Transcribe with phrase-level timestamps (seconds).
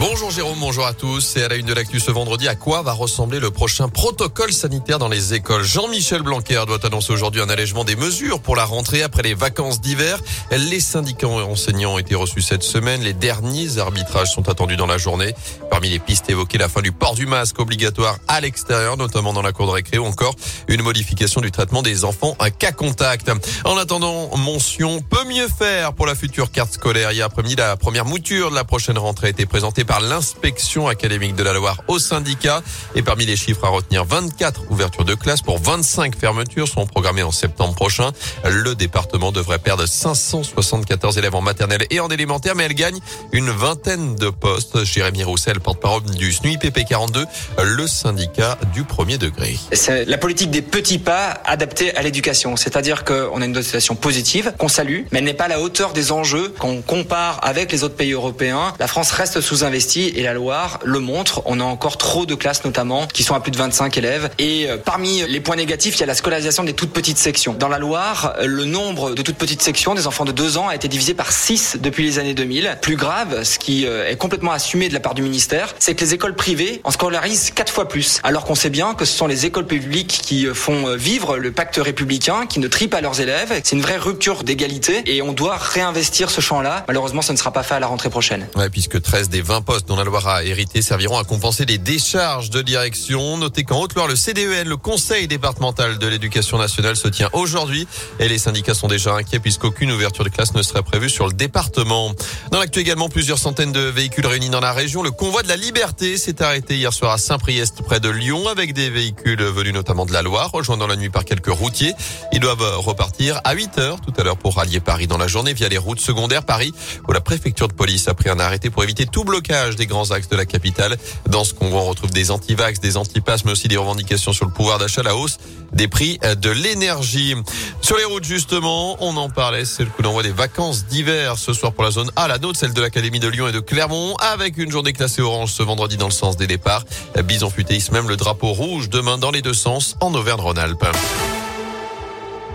[0.00, 1.36] Bonjour Jérôme, bonjour à tous.
[1.36, 4.52] Et à la une de l'actu ce vendredi, à quoi va ressembler le prochain protocole
[4.52, 5.62] sanitaire dans les écoles?
[5.62, 9.80] Jean-Michel Blanquer doit annoncer aujourd'hui un allègement des mesures pour la rentrée après les vacances
[9.80, 10.18] d'hiver.
[10.50, 13.02] Les syndicats enseignants ont été reçus cette semaine.
[13.02, 15.34] Les derniers arbitrages sont attendus dans la journée.
[15.70, 19.42] Parmi les pistes évoquées, la fin du port du masque obligatoire à l'extérieur, notamment dans
[19.42, 20.34] la cour de récré, ou encore
[20.68, 23.30] une modification du traitement des enfants à cas contact.
[23.64, 27.12] En attendant, mention peut mieux faire pour la future carte scolaire.
[27.12, 31.34] Hier après-midi, la première mouture de la prochaine rentrée a été présentée par l'inspection académique
[31.34, 32.62] de la Loire au syndicat.
[32.94, 37.22] Et parmi les chiffres à retenir, 24 ouvertures de classe pour 25 fermetures sont programmées
[37.22, 38.12] en septembre prochain.
[38.48, 42.98] Le département devrait perdre 574 élèves en maternelle et en élémentaire, mais elle gagne
[43.32, 44.84] une vingtaine de postes.
[44.84, 47.26] Jérémy Roussel, porte-parole du SNUIPP 42,
[47.62, 49.56] le syndicat du premier degré.
[49.72, 52.56] C'est la politique des petits pas adaptés à l'éducation.
[52.56, 55.92] C'est-à-dire qu'on a une situation positive, qu'on salue, mais elle n'est pas à la hauteur
[55.92, 56.48] des enjeux.
[56.58, 59.40] Qu'on compare avec les autres pays européens, la France reste
[59.72, 61.42] et la Loire le montre.
[61.46, 64.30] On a encore trop de classes notamment qui sont à plus de 25 élèves.
[64.38, 67.54] Et euh, parmi les points négatifs, il y a la scolarisation des toutes petites sections.
[67.54, 70.68] Dans la Loire, euh, le nombre de toutes petites sections des enfants de 2 ans
[70.68, 72.78] a été divisé par 6 depuis les années 2000.
[72.82, 76.04] Plus grave, ce qui euh, est complètement assumé de la part du ministère, c'est que
[76.04, 78.20] les écoles privées en scolarisent 4 fois plus.
[78.24, 81.76] Alors qu'on sait bien que ce sont les écoles publiques qui font vivre le pacte
[81.82, 83.60] républicain, qui ne trient pas leurs élèves.
[83.64, 86.84] C'est une vraie rupture d'égalité et on doit réinvestir ce champ-là.
[86.88, 88.46] Malheureusement, ce ne sera pas fait à la rentrée prochaine.
[88.56, 91.78] Ouais, puisque 13 des 20 postes dont la Loire a hérité serviront à compenser les
[91.78, 93.36] décharges de direction.
[93.38, 97.86] Notez qu'en Haute-Loire, le CDEN, le Conseil départemental de l'éducation nationale, se tient aujourd'hui
[98.18, 101.32] et les syndicats sont déjà inquiets puisqu'aucune ouverture de classe ne serait prévue sur le
[101.32, 102.12] département.
[102.50, 105.02] Dans l'actu également, plusieurs centaines de véhicules réunis dans la région.
[105.02, 108.74] Le convoi de la liberté s'est arrêté hier soir à Saint-Priest près de Lyon avec
[108.74, 111.94] des véhicules venus notamment de la Loire, rejoints dans la nuit par quelques routiers.
[112.32, 115.54] Ils doivent repartir à 8 heures tout à l'heure pour rallier Paris dans la journée
[115.54, 116.72] via les routes secondaires Paris
[117.08, 120.10] où la préfecture de police a pris un arrêté pour éviter tout blocage des grands
[120.10, 120.96] axes de la capitale.
[121.28, 124.50] Dans ce convoi, on retrouve des antivax, des antipasses, mais aussi des revendications sur le
[124.50, 125.38] pouvoir d'achat, la hausse
[125.72, 127.34] des prix de l'énergie.
[127.82, 131.52] Sur les routes, justement, on en parlait, c'est le coup d'envoi des vacances d'hiver ce
[131.52, 134.16] soir pour la zone A, la nôtre, celle de l'Académie de Lyon et de Clermont,
[134.16, 136.84] avec une journée classée orange ce vendredi dans le sens des départs.
[137.24, 141.41] Bison futéis même le drapeau rouge demain dans les deux sens en Auvergne-Rhône-Alpes.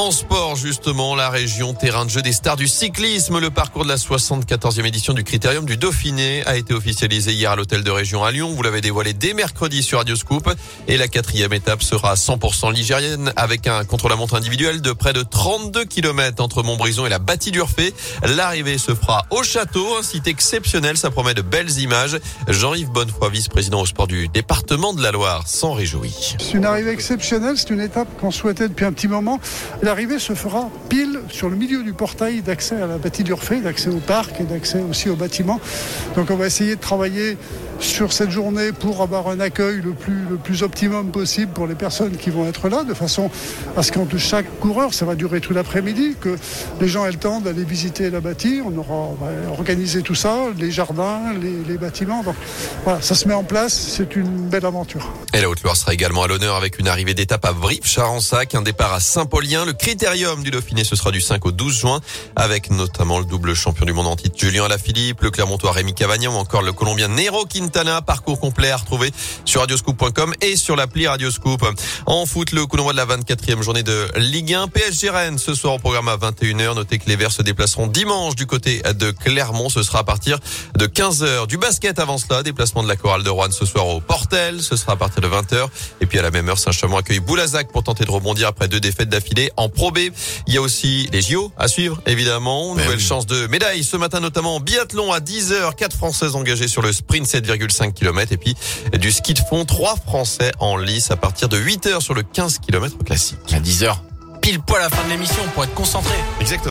[0.00, 3.38] En sport, justement, la région terrain de jeu des stars du cyclisme.
[3.38, 7.56] Le parcours de la 74e édition du Critérium du Dauphiné a été officialisé hier à
[7.56, 8.48] l'hôtel de région à Lyon.
[8.48, 10.50] Vous l'avez dévoilé dès mercredi sur Radio Scoop.
[10.88, 15.84] Et la quatrième étape sera 100% ligérienne avec un contre-la-montre individuel de près de 32
[15.84, 17.92] km entre Montbrison et la Bâtie d'Urfé.
[18.22, 20.96] L'arrivée se fera au château, un site exceptionnel.
[20.96, 22.18] Ça promet de belles images.
[22.48, 26.36] Jean-Yves Bonnefoy, vice-président au sport du département de la Loire, s'en réjouit.
[26.38, 27.58] C'est une arrivée exceptionnelle.
[27.58, 29.38] C'est une étape qu'on souhaitait depuis un petit moment.
[29.90, 33.88] L'arrivée se fera pile sur le milieu du portail d'accès à la bâtie d'Urfé, d'accès
[33.88, 35.58] au parc et d'accès aussi au bâtiment.
[36.14, 37.36] Donc on va essayer de travailler
[37.80, 41.74] sur cette journée pour avoir un accueil le plus, le plus optimum possible pour les
[41.74, 43.30] personnes qui vont être là, de façon
[43.76, 46.36] à ce qu'entre chaque coureur, ça va durer tout l'après-midi, que
[46.80, 48.60] les gens aient le temps d'aller visiter la bâtie.
[48.64, 49.10] On aura
[49.50, 52.22] organisé tout ça, les jardins, les, bâtiments.
[52.22, 52.34] Donc
[52.84, 55.10] voilà, ça se met en place, c'est une belle aventure.
[55.32, 58.92] Et la Haute-Loire sera également à l'honneur avec une arrivée d'étape à Brive-Charensac, un départ
[58.92, 59.64] à Saint-Paulien.
[59.64, 62.00] Le critérium du Dauphiné, ce sera du 5 au 12 juin,
[62.36, 66.34] avec notamment le double champion du monde en titre Julien Alaphilippe, le Clermontois Rémi Cavagnan
[66.34, 67.69] ou encore le Colombien Nero Quintana.
[67.70, 69.12] Parcours complet à retrouver
[69.44, 71.64] sur radioscoop.com et sur l'appli Radioscoop.
[72.06, 74.68] En foot, le coup d'envoi de la 24e journée de Ligue 1.
[74.68, 76.74] PSG Rennes ce soir au programme à 21h.
[76.74, 79.68] Notez que les Verts se déplaceront dimanche du côté de Clermont.
[79.68, 80.38] Ce sera à partir
[80.76, 81.46] de 15h.
[81.46, 84.62] Du basket avant cela, déplacement de la chorale de Rouen ce soir au Portel.
[84.62, 85.68] Ce sera à partir de 20h.
[86.00, 88.80] Et puis à la même heure, Saint-Chamond accueille Boulazac pour tenter de rebondir après deux
[88.80, 89.98] défaites d'affilée en Pro B.
[90.46, 92.74] Il y a aussi les JO à suivre, évidemment.
[92.74, 95.74] Nouvelle chance de médaille ce matin, notamment en biathlon à 10h.
[95.76, 97.26] Quatre Françaises engagées sur le sprint
[97.68, 98.32] 7,5 km.
[98.32, 98.54] Et puis
[98.98, 102.58] du ski de fond, trois Français en lice à partir de 8h sur le 15
[102.58, 103.38] km classique.
[103.52, 103.94] À 10h,
[104.40, 106.14] pile poil à la fin de l'émission pour être concentré.
[106.40, 106.58] Exactement.